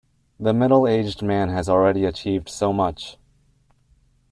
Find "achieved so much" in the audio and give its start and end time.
2.05-3.17